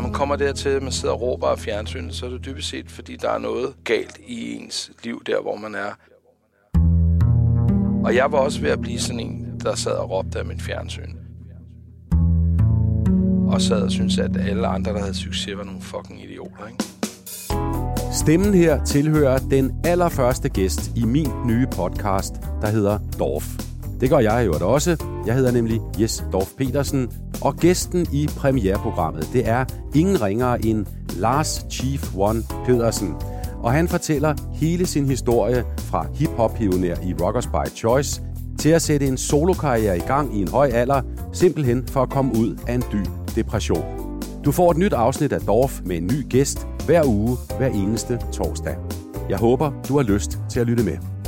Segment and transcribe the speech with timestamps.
[0.00, 2.68] Når man kommer dertil, at man sidder og råber af fjernsynet, så er det dybest
[2.68, 5.92] set, fordi der er noget galt i ens liv der, hvor man er.
[8.04, 10.60] Og jeg var også ved at blive sådan en, der sad og råbte af min
[10.60, 11.14] fjernsyn.
[13.48, 16.84] Og sad og syntes, at alle andre, der havde succes, var nogle fucking idioter, ikke?
[18.12, 23.69] Stemmen her tilhører den allerførste gæst i min nye podcast, der hedder Dorf.
[24.00, 24.96] Det gør jeg jo også.
[25.26, 27.10] Jeg hedder nemlig Jes Dorf Petersen,
[27.42, 29.64] og gæsten i premiereprogrammet, det er
[29.94, 30.86] ingen ringere end
[31.16, 33.14] Lars Chief One Pedersen.
[33.62, 38.22] Og han fortæller hele sin historie fra hip-hop-pioner i Rockers by Choice
[38.58, 42.32] til at sætte en solokarriere i gang i en høj alder, simpelthen for at komme
[42.38, 43.84] ud af en dyb depression.
[44.44, 48.18] Du får et nyt afsnit af Dorf med en ny gæst hver uge, hver eneste
[48.32, 48.76] torsdag.
[49.28, 51.19] Jeg håber, du har lyst til at lytte med.